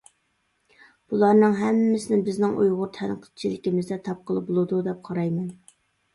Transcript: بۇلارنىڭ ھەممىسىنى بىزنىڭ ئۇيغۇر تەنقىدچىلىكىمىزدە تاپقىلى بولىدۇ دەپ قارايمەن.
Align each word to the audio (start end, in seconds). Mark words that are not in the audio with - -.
بۇلارنىڭ 1.11 1.53
ھەممىسىنى 1.59 2.19
بىزنىڭ 2.31 2.57
ئۇيغۇر 2.63 2.91
تەنقىدچىلىكىمىزدە 2.97 4.01
تاپقىلى 4.09 4.45
بولىدۇ 4.51 4.83
دەپ 4.91 5.07
قارايمەن. 5.13 5.47